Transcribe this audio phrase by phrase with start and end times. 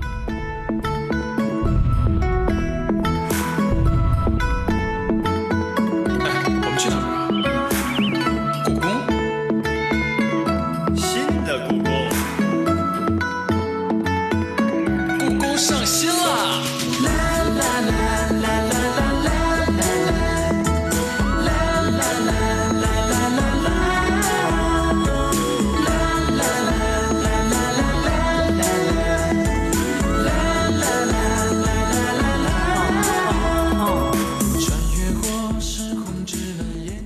[0.00, 0.31] 哎，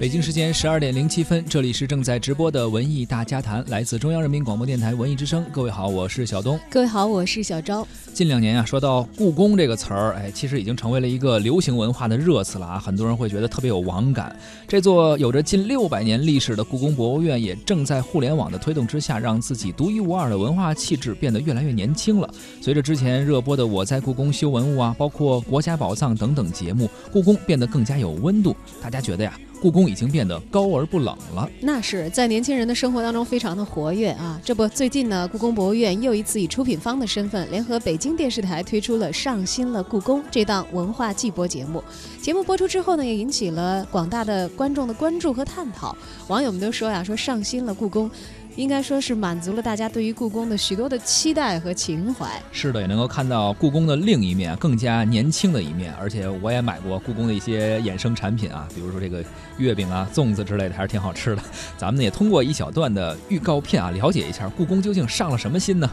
[0.07, 5.45] 北京时间十二点零七分，这里是正在直播的文艺大家谈，来自中央人民广播电台文艺之声。
[5.51, 6.57] 各位好，我是小东。
[6.71, 7.85] 各位好，我是小昭。
[8.15, 14.39] 近两年啊，说到故宫这个词儿，哎，其实已经成为了一个流行文化的热词了啊，很多人会觉得特别有网感。
[14.69, 22.31] 这座有着近六百年历史的故宫博物院，也正在互联网的推动之下，让自己独一无二的文化气质变得越来越年轻了。
[22.61, 28.55] 随着之前热播的《我在故宫修文物》啊，包括《国家宝藏》等等节目，故宫变得更加有温度。
[28.81, 31.49] 大家觉得呀，故宫已经变得高而不冷了。
[31.61, 34.41] 那是在年轻人的生活当中非常的活跃啊！
[34.45, 41.83] 这不，最近呢，故宫博物院又一次以出品方的身份，联合北京电视台推出了《上新了故宫》这档文化季播节目。
[42.21, 45.97] 节目播出之后呢，也引起了广大的观众的关注和探讨。
[46.29, 48.11] 网友们都说呀，说上新了故宫。
[48.57, 52.27] 应该说是满足了大家对于故宫的许多的期待和情怀。
[52.51, 55.95] 是的，也能够看到故宫的另一面，更加年轻的一面。
[56.01, 59.23] 而且我也买过故宫的一些衍生产品啊，比如说这个
[59.59, 61.43] 月饼啊、粽子之类的，还是挺好吃的。
[61.77, 65.91] 咱们呢也通过一小段的预告片啊，了解一下故宫究竟上了什么心呢？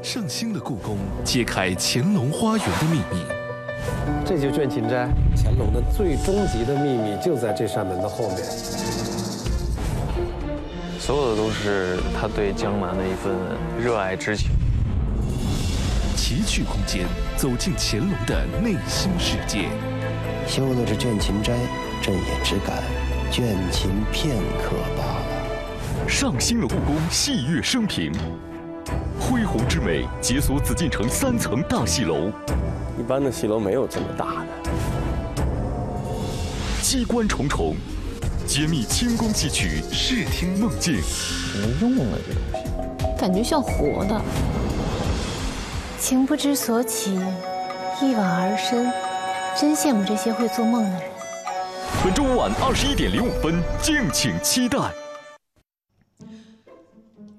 [0.00, 3.20] 上新的故宫揭开乾隆花园的秘密。
[4.24, 9.05] 这就卷勤斋，乾隆的最终极的秘密就在这扇门的后面。
[11.06, 13.32] 所有的都是他对江南的一份
[13.80, 14.50] 热爱之情。
[16.16, 19.68] 奇趣空间，走进乾隆的内心世界。
[20.48, 21.52] 修的是倦勤斋，
[22.02, 22.82] 朕也只敢
[23.30, 26.08] 倦勤片刻罢了。
[26.08, 28.10] 上新了故宫戏乐升平，
[29.20, 32.32] 恢宏之美，解锁紫禁城三层大戏楼，
[32.98, 34.46] 一般的戏楼没有这么大的。
[36.82, 37.76] 机关重重，
[38.46, 41.00] 揭秘轻功戏曲，视听梦境。
[41.52, 43.18] 怎么用了这东西？
[43.18, 44.20] 感觉像活的。
[45.98, 47.18] 情不知所起，
[48.00, 48.90] 一往而深，
[49.60, 51.02] 真羡慕这些会做梦的人。
[52.04, 54.78] 本周五晚二十一点零五分，敬请期待。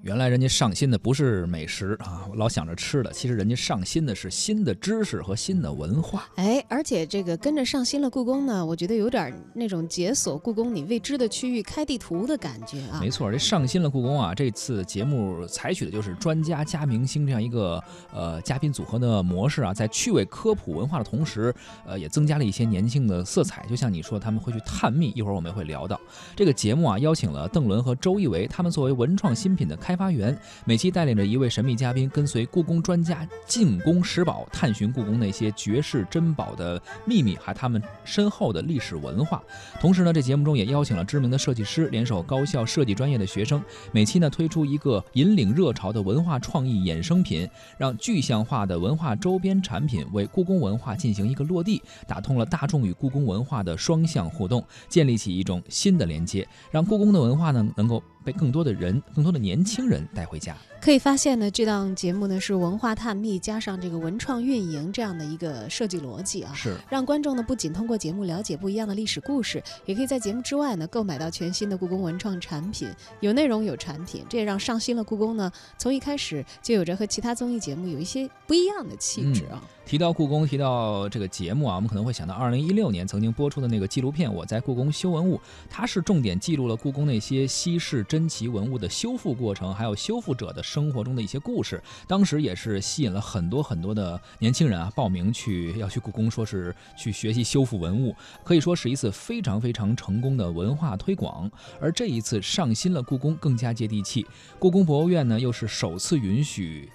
[0.08, 6.26] 原来人家上新的不是美食啊，我老想着吃的，其实人家上新的是新的知识和新的文化。
[6.36, 12.98] 哎，而且这个跟着上新了故宫呢，我觉得有点那种解锁故宫你未知的区域开地图的感觉啊。
[13.02, 17.78] 没错，这上新了故宫啊，这次节目采取的就是专家加明星这样一个
[18.10, 21.54] 呃嘉宾组合的模式啊，在趣味科普文化的同时，
[21.84, 23.66] 呃也增加了一些年轻的色彩。
[23.68, 26.00] 就像你说，他们会去探秘，一会儿我们会聊到
[26.34, 39.42] 这个节目啊，邀请了邓伦和周一围，他们作为文创新品的开发员，每期带领着一位神秘嘉宾，跟随故宫专家进宫拾宝，探寻故宫那些绝世珍宝的秘密，还他们深厚的历史文化。
[39.80, 43.60] 同时呢，这节目中也邀请了知名的设计师，联手高校设计专业的学生，
[43.90, 60.54] 每期呢推出一个引领热潮的文化创意衍生品，让具象化的文化周边产品为故宫文化进行一个落地，打通了大众与故宫文化的双向互动，建立起一种新的连接，让故宫的文化呢能够被更多的人、更多的年轻人带回家。
[60.82, 72.88] 可以发现呢，这档节目呢是文化探秘加上这个文创运营这样的一个设计逻辑啊，是让观众呢不仅通过节目了解不一样的历史故事，也可以在节目之外呢购买到全新的故宫文创产品，
[73.20, 79.60] 有内容有产品，这也让上新了故宫呢从一开始就有着和其他综艺节目有一些不一样的气质啊。
[79.84, 85.36] 提到故宫，提到这个节目啊，我们可能会想到二零一六年曾经播出的那个纪录片《我在故宫修文物》，
[85.68, 91.80] 它是重点记录了故宫那些稀世珍珍奇文物的修复过程，还有修复者的生活中的一些故事。
[92.08, 98.12] 当时也是吸引了很多很多的年轻人啊报名去要去故宫，说是去学习修复文物，
[98.42, 101.48] 可以说是一次非常非常成功的文化推广。
[101.80, 104.26] 而这一次上新了故宫更加接地气，
[104.58, 106.90] 故宫博物院呢又是首次允许。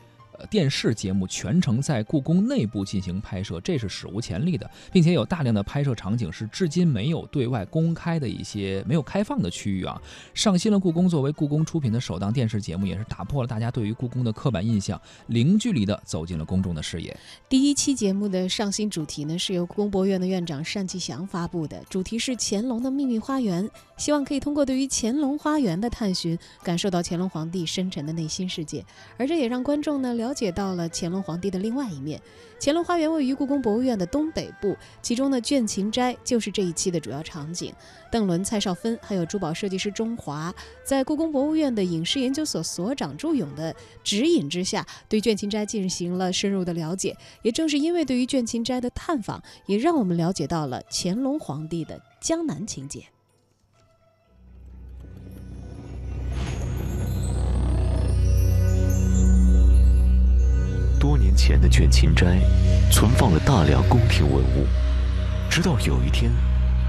[0.50, 10.02] 电视节目全程在故宫内部进行拍摄，这是史无前例的，并且有大量的拍摄场景是至今没有对外公开的一些没有开放的区域啊。
[10.34, 17.16] 上新了故宫作为故宫出品的首档电视节目，也是打破了大家对于故宫的刻板印象，零距离的走进了公众的视野。
[17.48, 28.84] 第一期节目的上新主题呢，是由故宫博物院的院长单霁翔发布的，主题是乾隆的秘密花园，希望可以通过对于乾隆花园的探寻，感受到乾隆皇帝深沉的内心世界，
[29.18, 30.14] 而这也让观众呢。
[30.24, 32.22] 了解到了乾隆皇帝的另外一面。
[32.62, 37.74] 乾隆花园位于故宫博物院的东北部，其中的倦勤斋就是这一期的主要场景。
[38.10, 40.54] 邓伦、蔡少芬还有珠宝设计师钟华，
[40.86, 47.18] 在故宫博物院的影视研究所所长朱勇的指引之下，对倦勤斋进行了深入的了解。
[47.42, 53.13] 也正是因为对于倦勤斋的探访，也让我们了解到了乾隆皇帝的江南情节。
[61.36, 62.40] 前的卷勤斋，
[62.92, 64.66] 存放了大量宫廷文物。
[65.50, 66.32] 直到有一天，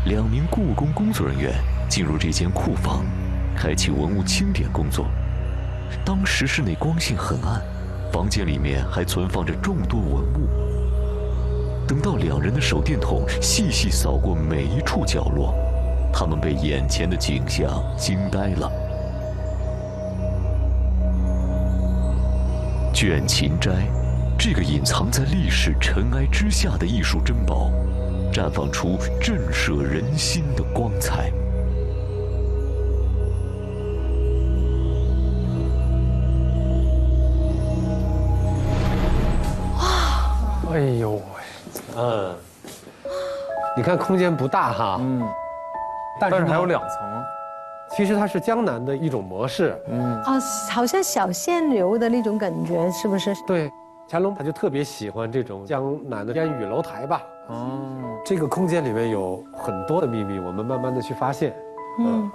[0.07, 1.53] 两名故宫工作人员
[1.89, 3.05] 进入这间库房，
[3.57, 5.07] 开启文物清点工作。
[6.05, 7.63] 当时室内光线很暗，
[8.13, 10.49] 房间里面还存放着众多文物。
[11.87, 15.55] 等到两人的手电筒细细扫过每一处角落，
[16.13, 18.71] 他们被眼前的景象 惊呆了。
[22.95, 23.71] 卷勤斋。
[24.47, 27.71] 这个隐藏在历史尘埃之下的艺术珍宝，
[28.31, 31.33] 绽放出震慑人心的光彩。
[39.79, 40.75] 哇！
[40.75, 41.23] 哎呦喂！
[41.97, 42.37] 嗯，
[43.75, 45.27] 你看空间不大哈，嗯，
[46.21, 46.99] 但是但是还有两层。
[47.97, 50.39] 其实它是江南的一种模式，嗯，啊，
[50.71, 53.35] 好像小县流的那种感觉，是不是？
[53.47, 53.73] 对。
[54.09, 57.23] 乾隆他就特别喜欢这种江南的烟雨楼台吧。
[57.49, 61.55] 哦，这个空间里面有很多的秘密，我们慢慢的去发现。
[61.99, 62.31] 嗯，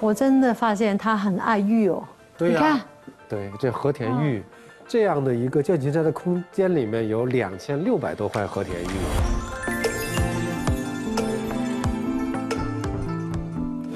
[0.00, 2.02] 我真的发现他很爱玉哦。
[2.36, 2.54] 对呀。
[2.54, 2.80] 你看，
[3.28, 4.42] 对，这和田玉，
[4.88, 8.88] 这样的一个倦勤斋的空间里面有两千六百多块和田玉。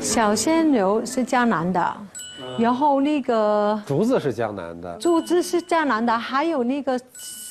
[0.00, 1.96] 小仙流是江南的。
[2.58, 6.98] 然后那个竹子是江南的，竹子是江南的，还有那个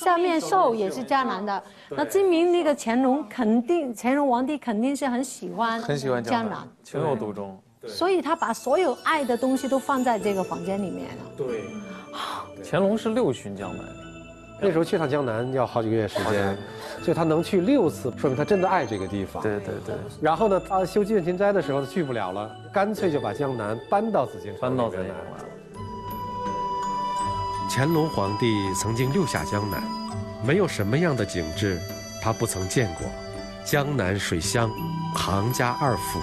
[0.02, 1.64] 下面兽也是江南的。
[1.90, 7.58] 那证明那个乾隆肯定，乾隆皇帝肯定是很喜欢，很喜欢江南，情有独钟。
[7.86, 11.24] 所以他把所有爱的东西都放在这个房间里面了。
[11.36, 11.66] 对，
[12.64, 13.86] 乾隆是六巡江南，
[14.62, 16.58] 那时候去趟江南要好几个月时间，
[17.02, 19.44] 所以他能去六次，说明他真的爱这个地方。
[19.44, 19.94] 对对对。
[20.22, 25.46] 然后呢，他修倦勤斋的时候他去不了了，干脆就把江南搬到紫禁城搬到紫禁城来了。
[27.70, 29.84] 乾隆皇帝曾经六下江南，
[30.46, 31.78] 没有什么样的景致
[32.22, 33.08] 他不曾见过。
[33.66, 34.72] 江南水乡，
[35.16, 36.20] 行家二府，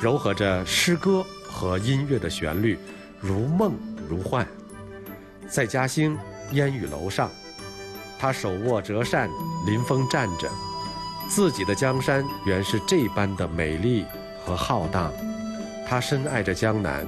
[0.00, 2.78] 糅合着诗歌和音乐的旋律，
[3.20, 3.72] 如梦
[4.08, 4.46] 如幻。
[5.48, 6.16] 在嘉兴
[6.52, 7.30] 烟雨楼上。
[8.18, 9.30] 他手握折扇，
[9.64, 10.50] 临风站着，
[11.28, 14.04] 自己的江山原是这般的美丽
[14.44, 15.12] 和浩荡。
[15.86, 17.06] 他深爱着江南，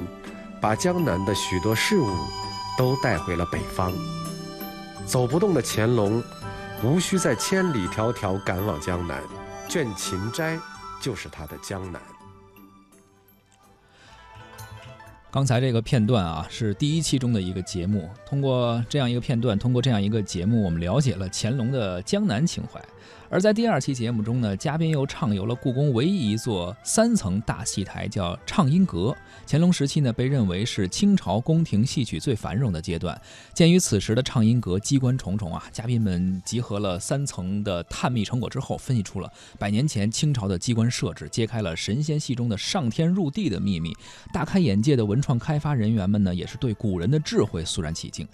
[0.60, 2.08] 把江南的许多事物
[2.78, 3.92] 都带回了北方。
[5.04, 6.22] 走不动的乾隆，
[6.82, 9.20] 无需再千里迢迢赶往江南，
[9.68, 10.58] 倦勤斋
[11.00, 12.00] 就是他的江南。
[15.32, 18.10] 刚才这个片段啊，是第一期中的一个节目。
[18.26, 22.82] 通过这样一个片段，通过这样一个节目，我们了解了乾隆的江南情怀。
[23.32, 29.16] 而在第二期节目中呢，嘉宾又畅游了故宫唯一一座三层大戏台，叫畅音阁。
[29.46, 33.20] 乾隆时期呢，被认为是清朝宫廷戏曲最繁荣的阶段。
[33.54, 43.94] 鉴于此时的畅音阁机关重重啊，嘉宾们集合了三层的探秘成果之后，分析出了百年前清朝的机关设置，揭开了神仙戏中的上天入地的秘密。
[44.32, 48.26] 大开眼界的文 创开发人员们呢，也是对古人的智慧肃然起敬。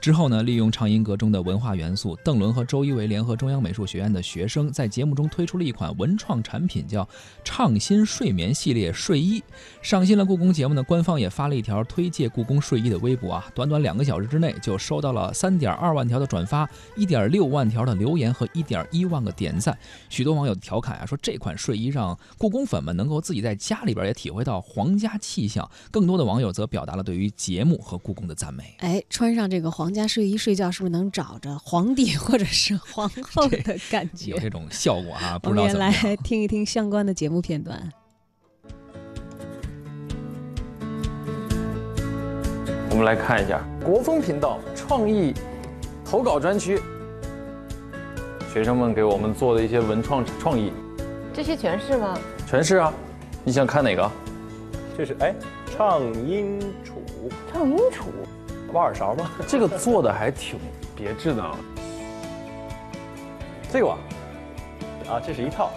[0.00, 7.06] 之后呢，利用畅音阁中的文化元素，邓伦和周一围联合中央美术学院的学生，在节目中推出了一款文创产品，叫
[7.42, 9.42] “畅新睡眠系列睡衣”。
[9.82, 19.76] 上新了故宫节目呢，官方也发了一条推介故宫睡衣的微博啊，短短两个小时之内就收到了三点二万条的转发，一点六万条的留言和一点一万个点赞。
[20.08, 25.68] 许多网友调侃啊，说这款睡衣让故宫粉们能够自己在家里边也体会到皇家气象。
[25.90, 28.76] 更多的网友则表达了对于节目和故宫的赞美。
[28.78, 29.87] 哎，穿上这个皇。
[29.88, 34.32] 皇家睡衣睡觉是不是能找着皇帝或者是皇后的感觉？
[34.32, 35.40] 有这种效果啊！
[35.48, 37.90] 我们来听一听相关的节目片段。
[42.90, 45.32] 我们来看一下国风频道创意
[46.04, 46.78] 投稿专区，
[48.52, 50.70] 学生们给我们做的一些文创创意。
[51.32, 52.18] 这些全是吗？
[52.46, 52.92] 全是啊！
[53.42, 54.10] 你想看哪个？
[54.98, 55.34] 这是哎，
[55.74, 57.02] 畅音楚。
[57.50, 58.02] 畅音杵。
[58.72, 59.30] 挖耳勺吗？
[59.46, 60.58] 这个做的还挺
[60.96, 61.44] 别致的。
[63.72, 63.98] 这个啊，
[65.08, 65.70] 啊，这是一套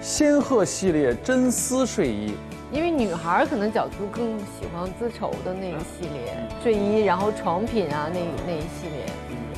[0.00, 2.34] 仙鹤系列真丝睡衣，
[2.70, 9.06] 因为女孩儿可能角度更喜欢丝绸的那一系列睡衣，然后床品啊那那一系列。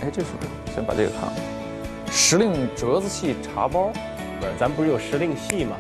[0.03, 0.29] 哎，这是
[0.75, 1.33] 先把这个看了。
[2.11, 3.93] 时令折子戏茶包，
[4.41, 5.77] 不是，咱不是有时令戏嘛？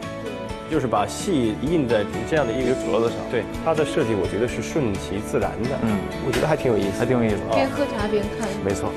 [0.72, 3.18] 就是把戏印在这样的一个格子上。
[3.30, 5.68] 对，它的设计我觉得是顺其自然的。
[5.82, 7.52] 嗯，我觉得还挺有意思，还挺有意思啊。
[7.52, 8.48] 边喝茶边看。
[8.64, 8.88] 没错。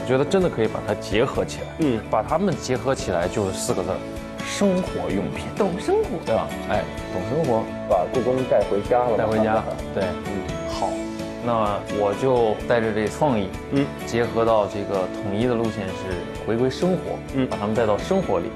[0.00, 1.66] 我觉得真的可以把它结合起来。
[1.80, 3.98] 嗯，把它们结合起来就是四个字儿：
[4.48, 5.44] 生活用品。
[5.58, 6.48] 懂生活，对吧？
[6.70, 6.82] 哎，
[7.12, 9.18] 懂生活，把故宫带回家了。
[9.18, 10.32] 带回家，对，嗯，
[10.72, 10.88] 好。
[11.44, 18.48] 那我就带着这创意，嗯，结合到这个统一的路线是回归生活，嗯，把它们带到生活里，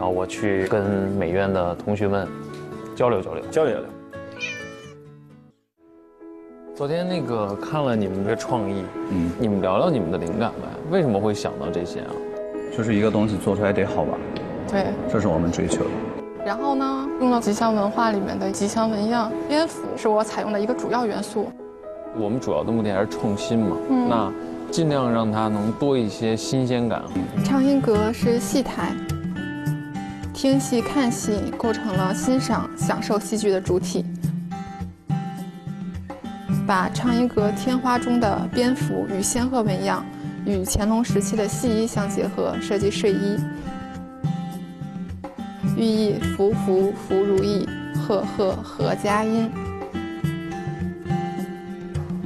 [0.00, 0.82] 然后我去跟
[1.18, 2.26] 美院的同学们
[2.96, 3.88] 交流交流，交流交流。
[6.74, 10.68] 昨天那个看了你们的创意，嗯，你们聊聊你们的灵感呗？
[10.90, 12.12] 为什么会想到这些啊？
[12.74, 14.18] 就是一个东西做出来得好玩，
[14.70, 15.90] 对，这是我们追求的。
[16.46, 21.52] 然后呢，用了吉祥文化里面的吉祥纹样，蝙蝠是我采用的一个主要元素。
[22.16, 23.76] 我们主要的目的还是创新嘛，
[24.08, 24.32] 那
[24.70, 27.02] 尽量让它能多一些新鲜感。
[27.44, 28.94] 畅音阁是戏台，
[30.40, 34.02] 听戏看戏构成了欣赏享受戏剧的主体。
[36.66, 40.02] 把畅音阁天花中的蝙蝠与仙鹤纹样
[40.46, 43.38] 与乾隆时期的戏衣相结合，设计睡衣，
[45.76, 49.50] 寓意福福福如意，贺贺合家音。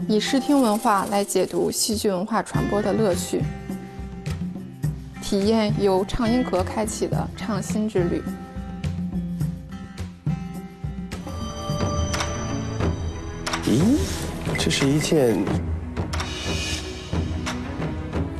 [0.07, 3.43] 以视听文化来解读戏剧文化传播的乐趣，
[5.25, 8.23] 体验由畅音阁开启的创新之旅。
[13.65, 13.97] 咦，
[14.59, 15.43] 这是一件，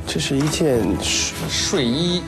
[0.05, 2.21] 这是一件睡睡衣，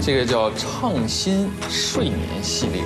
[0.00, 2.82] 这个叫畅新睡眠系列。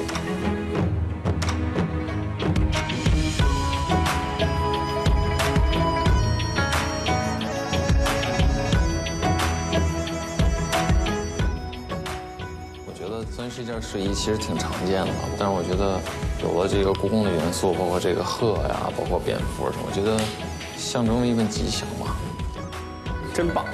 [13.97, 15.99] 睡衣其实挺常见的，但是我觉得
[16.43, 20.21] 有了这个故宫的元素，包括这个鹤呀，包括蝙蝠什么，我觉得
[20.77, 22.15] 象征了一份吉祥嘛，
[23.33, 23.65] 真棒。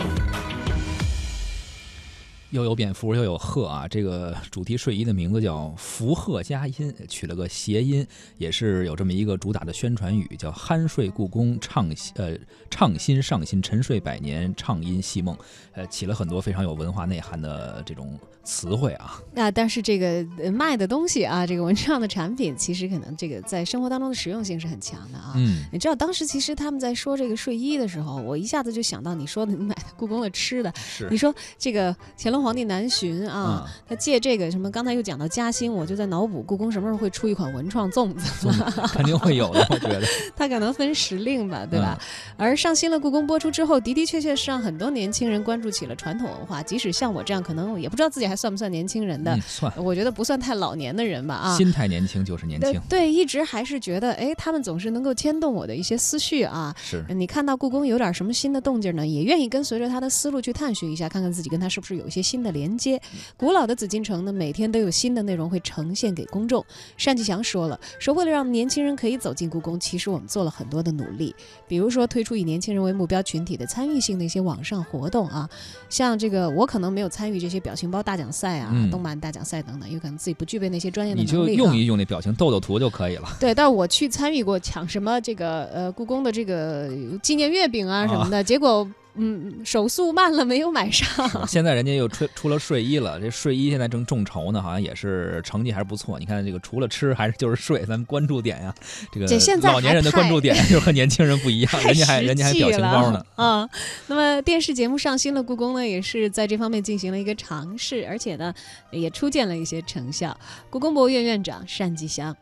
[2.53, 3.89] 又有蝙蝠又有鹤啊！
[3.89, 8.07] 这个主题睡衣的名字叫“福鹤佳音”，取了个谐音，
[8.37, 12.37] 也是有这么一个主打的宣传语，叫“酣睡故宫，畅呃
[12.69, 15.35] 畅心上心，沉睡百年，畅音戏梦”，
[15.73, 19.19] 呃，起了很多非常有文化内涵的这种词汇啊。
[19.33, 25.33] 那但是这个卖的东西啊，这个文创的产品，其实可能这个在生活当中的实用性是很强的啊。
[25.37, 32.42] 嗯，你知道当时其实他们在说这个睡衣的时候，我一下子就想到你说的，你买的故宫的吃的，是你说这个乾隆。
[32.43, 34.71] 皇帝南巡啊，他借这个什么？
[34.71, 38.49] 刚才又讲到嘉兴，我就在脑补故宫什么时候会出一款文创粽子，
[38.93, 40.03] 肯定会有的， 我觉得。
[40.37, 41.99] 他可能分时令吧，对吧？
[42.37, 46.63] 而上新了故宫播出之后，的的确确是让很多年轻人关注起了传统文化。
[46.63, 51.35] 即使像我这样，可能也不知道自己还算不算年轻人的，算，我觉得不算太老年的人吧。
[51.35, 52.81] 啊，心态年轻就是年轻。
[52.89, 56.75] 对，一直还是觉得，哎，他们总是能够牵动我的一些思绪啊。
[56.83, 62.99] 是你看到故宫有点什么新的动静呢，也愿意跟随着他的思路去探寻一下，看看自己跟他是不是有一些新的连接。
[63.37, 66.65] 古老的紫禁城呢，每天都有新的内容会呈现给公众。
[66.97, 71.35] 单霁翔说了，说为了让年轻人可以走进故宫，其实我们做了很多的努力，
[71.69, 75.47] 比如说推出以年轻人为目标群体的参与性的一些网上活动啊，
[75.91, 81.51] 像这个我可能没有参与这些表情包大奖赛啊、动漫大奖赛等等，因为可能自己不具备那些专业的能力。
[81.51, 83.29] 你就用一用那表情斗斗图就可以了。
[83.39, 86.89] 对，但是我去参与过抢什么这个呃故宫的这个
[87.23, 88.89] 纪念月饼啊什么的，结果。
[89.15, 91.47] 嗯，手速慢了，没有买上。
[91.47, 96.19] 现在人家又出出了睡衣了，这睡衣现在正众筹呢，好像也是成绩还是不错。
[96.19, 98.75] 你看这个，除了吃还是就是睡，咱们关注点呀，
[99.13, 99.27] 这个
[99.69, 103.23] 老年人的关注点 就和年轻人不一样，人家还人家还表情包呢。
[103.37, 103.69] 啊，
[104.07, 108.55] 那么电视节目上新了故宫呢，也是在这方面进行了一个尝试，而且呢，
[108.91, 110.35] 也初见了一些成效。
[110.71, 112.35] 故宫博物院院长单霁翔，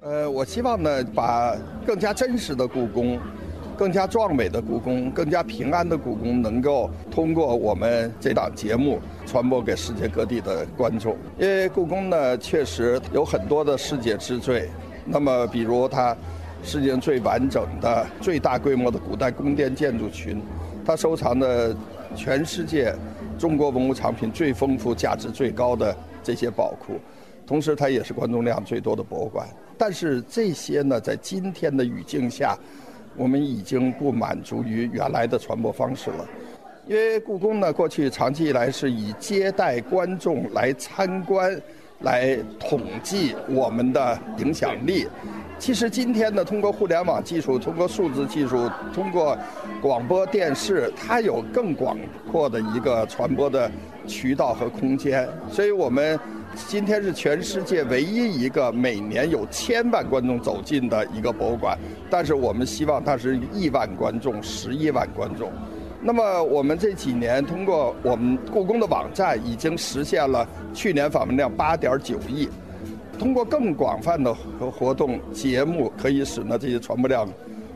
[0.00, 3.18] 呃，我希望呢，把更加真实的故宫。
[3.82, 11.16] 更加壮美的故宫，更加平安的故宫，能够通过我们这档节目传播给世界各地的观众。
[11.36, 14.68] 因为故宫呢，确实有很多的世界之最。
[15.04, 16.16] 那么，比如它
[16.62, 20.40] 世界最完整的、最大规模的古代宫殿建筑群，
[20.86, 21.74] 它收藏的
[22.14, 22.94] 全世界
[23.36, 27.00] 中国文物藏品最丰富、价值最高的这些宝库，
[27.44, 29.44] 同时它也是观众量最多的博物馆。
[29.76, 32.56] 但是这些呢，在今天的语境下，
[33.16, 36.26] 我们已经不满足于原来的传播方式了，
[36.86, 41.60] 因为故宫呢，过去长期以来是以接待观众来参观
[42.02, 45.06] 来统计我们的影响力。
[45.58, 49.38] 其实今天呢，通过互联网技术，通过数字技术，通过
[49.80, 51.96] 广播电视，它有更广
[52.30, 53.70] 阔的一个传播的
[54.06, 55.28] 渠道和空间。
[55.48, 56.18] 所以我们
[56.66, 61.78] 今天是全世界唯一一个每年有千万观众走进的一个博物馆，
[62.10, 65.52] 但是我们希望它是亿万观众、十亿万观众。
[66.04, 72.48] 那么我们这几年通过我们故宫的网站，已经实现了去年访问量八点九亿。
[73.18, 77.28] 通过更广泛的活动节目，可以使呢这些传播量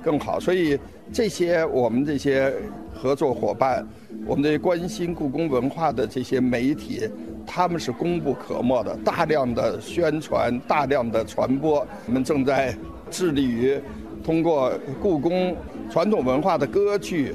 [0.03, 0.41] 更好。
[0.41, 0.77] 所以
[1.13, 2.53] 这些我们这些
[2.93, 3.87] 合作伙伴，
[4.27, 7.09] 我们这些关心故宫文化的这些媒体，
[7.47, 8.97] 他们是功不可没的。
[9.05, 12.75] 大量的宣传，大量的传播，我们正在
[13.09, 13.79] 致力于
[14.25, 15.57] 通过故宫
[15.89, 17.33] 传统文化的歌剧、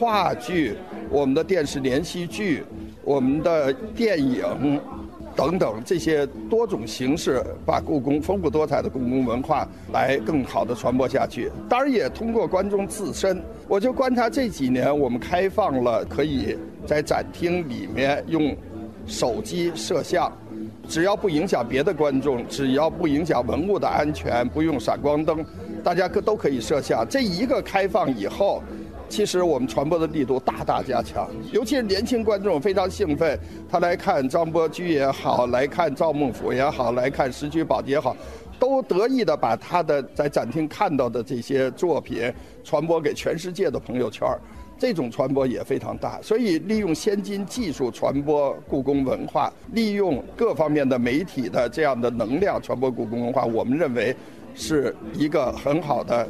[0.00, 0.74] 话剧、
[1.10, 2.64] 我们的电视连续剧、
[3.04, 4.80] 我们的电影。
[5.36, 11.50] 等等这些多种形式，把故宫丰富多彩的故宫文化来更好的传播下去。
[11.68, 18.54] 当然，也通过观众自身，我就观察这几年，我们开放了可以在展厅里面用
[19.06, 20.30] 手机摄像，
[20.88, 25.42] 只要不影响别的观众，只要不影响文物的安全，不用闪光灯，
[25.82, 27.06] 大家可都可以摄像。
[27.08, 28.62] 这一个开放以后。
[29.10, 33.38] 其实我们传播的力度大大加强，尤其是年轻观众非常兴奋，
[33.68, 38.16] 他来看张伯驹也好，来看赵孟俯也好，来看石渠宝笈也好，
[38.58, 44.26] 都得意的把他的在展厅看到的这些作品传播给全世界的朋友圈
[44.78, 46.22] 这种传播也非常大。
[46.22, 54.14] 所以利用先进技术传播故宫文化，利用各方面的媒体的这样的能量传播故宫文化，我们认为
[54.54, 56.28] 是一个很好的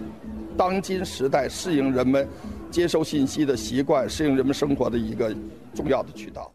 [0.56, 2.26] 当今时代适应人们。
[2.70, 5.34] 接收信息的习惯，适应人们生活的一个
[5.74, 6.50] 重要的渠道。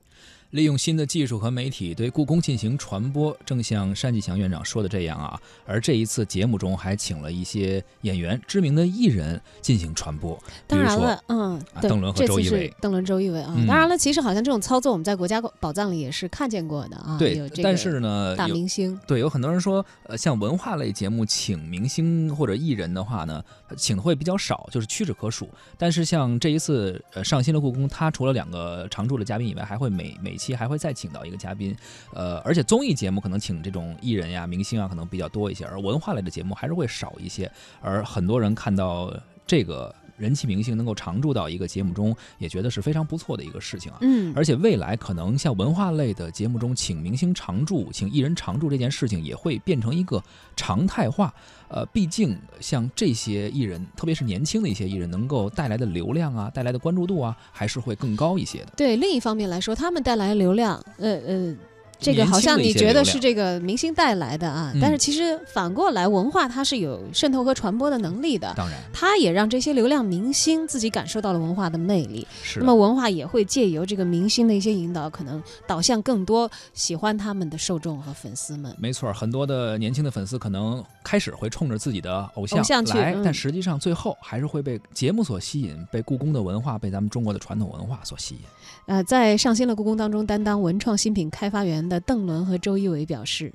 [0.56, 5.38] 利用新的技术和媒体对故宫进行传播，正像单霁翔院长说的这样啊。
[5.66, 10.42] 而这一次节目中还请了一些演员、知名的艺人进行传播。
[10.66, 12.74] 当然了，嗯，邓伦和周一围。
[12.80, 13.54] 邓伦、周一围啊。
[13.68, 17.18] 当然了，其实好像这种操作我们在国家宝藏里也是看见过的啊。
[17.20, 23.44] 对，但是呢，大明星对有很多人说，呃，像文化类节目请明星或者艺人的话呢，
[23.76, 25.50] 请的会比较少，就是屈指可数。
[25.78, 31.76] 但是像这一次呃上新的故宫，它除了两个常驻的嘉宾以外，还会每每期期还会再请到一个嘉宾，
[32.14, 37.52] 呃，而且综艺节目可能请这种艺人呀、明星啊，可能比较多一些，而文化类的节目还是会少一些。
[37.82, 39.14] 而很多人看到
[39.48, 43.98] 这个人气明星能够常驻到一个节目中，也觉得是非常不错的一个事情啊。
[44.02, 50.24] 嗯，而且未来可能像文化类的节目中，请明星常驻、请艺人常驻这件事情，也会变成一个
[50.56, 51.34] 常态化。
[51.68, 58.74] 呃，毕竟像这些艺人，特别是年轻的一些艺人，能够带来的流量啊，带来的关注度啊，还是会更高一些的。
[58.78, 61.56] 对，另一方面来说，他们带来流量，呃呃。
[62.00, 68.54] 这个好像你觉得是这个明星带来的啊，但是其实反过来，文化它是有渗透和传播的能力的。
[68.56, 72.28] 当然，它也让这些流量明星自己感受到了文化的魅力。
[72.44, 72.60] 是。
[72.60, 78.76] 那么文化也会借由这个明星的一些引导，可能导向更多喜欢他们的受众和粉丝们。
[78.78, 82.64] 没错，很多的年轻的粉丝可能开始会冲着自己的偶像
[82.96, 88.42] 来，但实际上最后还是会被节目所吸引，被故宫的文化，被咱们中国的传统文化所吸引。
[88.88, 93.52] 呃，在上新了故宫当中担当文创新品开发员的邓伦和周一围表示：“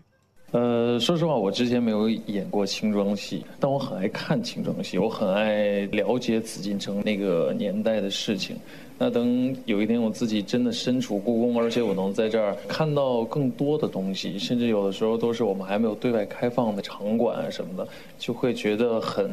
[0.53, 8.57] 呃，说实话，我之前没有演过清装戏，但我很爱看清装戏，我很爱了解紫禁城那个年代的事情。
[8.99, 17.89] 那等有一天我自己真的身处故宫，而且我能在这儿看到更多的东西，甚至有的时候都是我们还没有对外开放的场馆啊什么的，
[18.19, 19.31] 就会觉得很。”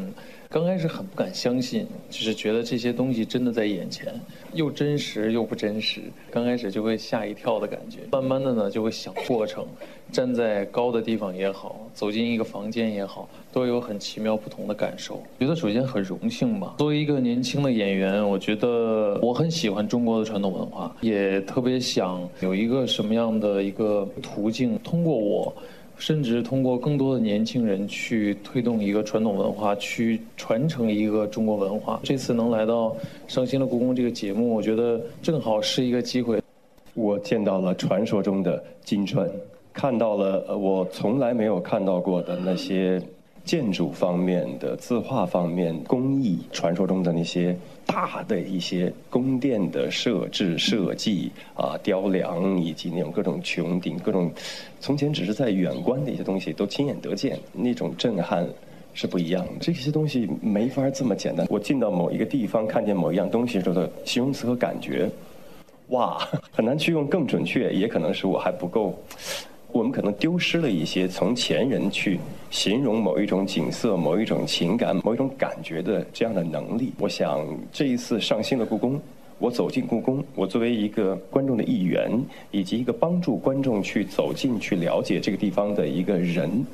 [0.49, 4.13] 刚开始很不敢相信，就是觉得这些东西真的在眼前，
[4.53, 6.01] 又真实又不真实。
[6.31, 9.65] 刚开始就会吓一跳的感觉，慢慢的呢就会想过程。
[10.09, 15.21] 站在高的地方也好，走进一个房间也好，都有很奇妙不同的感受。
[15.37, 25.53] 觉得首先很荣幸吧，作为一个年轻的演员，我觉得我很喜欢中国的传统文化，也特别想有一个什么样的一个途径，通过我。
[25.97, 31.99] 甚至通过更多的年轻人去推动一个传统文化，去传承一个中国文化。
[32.03, 32.89] 这次能来到
[33.27, 36.41] 《上新的故宫》这个节目，我觉得正好是一个机会。
[36.93, 39.29] 我见到了传说中的金川，
[39.73, 43.01] 看到了我从来没有看到过的那些。
[43.47, 54.29] 建筑方面的、字画方面、工艺，传说中的那些大的一些宫殿的设置设计啊，雕梁以及那种各种穹顶、各种
[54.81, 58.45] 从前只是在远观的一些东西，都亲眼得见，那种震撼
[58.93, 59.51] 是不一样的。
[59.61, 61.47] 这些东西没法这么简单。
[61.49, 65.09] 我进到某一个地方，看见某一样东西时候的形容词和感觉，
[65.87, 66.17] 哇，
[66.51, 68.93] 很难去用更准确，也可能是我还不够。
[69.71, 76.93] 我们可能丢失了一些从前人去形容某一种景色、某一种情感、某一种感觉的这样的能力。
[76.99, 78.99] 我想这一次上新的故宫，
[79.37, 82.09] 我走进故宫，我作为一个观众的一员，
[82.49, 86.65] 以及一个帮助观众去走进去了解这个地方的一个人。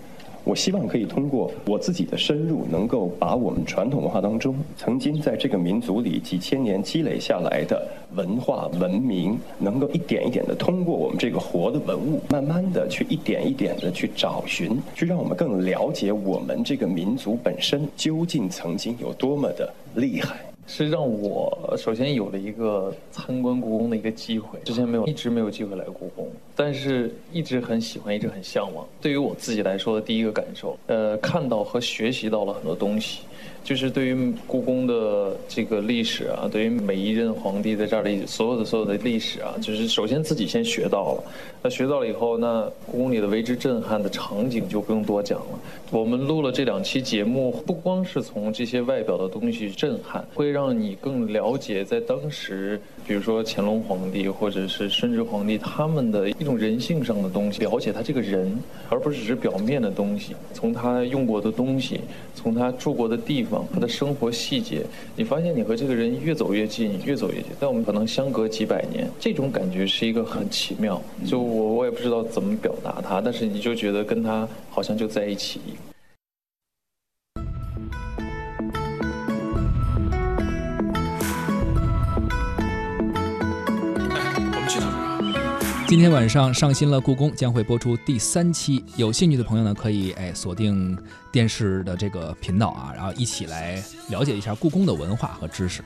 [0.43, 20.52] 我希望可以通过我自己的深入，能够把我们传统文化当中曾经在这个民族里几千年积累下来的文化文明，能够一点一点的通过我们这个活的文物，慢慢的去一点一点的去找寻，去让我们更了解我们这个民族本身究竟曾经有多么的厉害。
[20.65, 28.87] 是让我首先有了一个参观故宫的一个机会，之前没有，一直没有机会来故宫，但是一直很喜欢，一直很向往。
[29.01, 33.19] 对于我自己来说的第一个感受，呃，看到和学习到了很多东西。
[33.63, 41.23] 就是对于故宫的这个历史啊，对于每一任皇帝在这儿的所有的所有的历史啊，就是首先自己先学到了。
[41.61, 45.59] 那学到了以后，那故宫里的为之震撼的场景就不用多讲了。
[45.91, 58.57] 我们录了这两期节目，不光是从这些外表的东西震撼，会让你更了解在当时，比如说乾隆皇帝或者是顺治皇帝他们的一种人性上的东西，了解他这个人，
[58.89, 60.35] 而不是只是表面的东西。
[60.53, 61.99] 从他用过的东西，
[62.33, 63.65] 从他住过的地方。
[63.73, 64.85] 他的生活细节，
[65.15, 67.45] 你发现你和这个人越走越近，越走越近。
[67.59, 71.01] 但我们可能相隔几百年，这种感觉是一个很奇妙。
[71.25, 75.59] 就我我也不知道怎么表达它，但是你就觉得跟他好像就在一起。
[85.93, 90.97] 今天晚上上新了故宫将会播出第三期，有兴趣的朋友呢，可以哎锁定
[91.31, 93.75] 电视的这个频道啊，然后一起来
[94.09, 95.83] 了解一下故宫的文化和知识。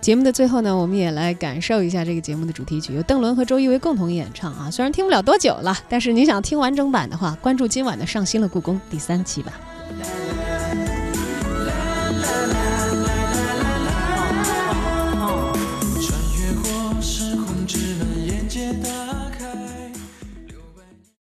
[0.00, 4.70] 节目的最后呢，我们也来感受一下这个节目的主题曲，由邓伦和周一围共同演唱啊。
[4.70, 9.52] 虽然听不了多久了，但是你想听完整版的话，关注今晚的上新了故宫第三期吧。
[10.00, 10.06] 啦
[11.68, 12.63] 啦啦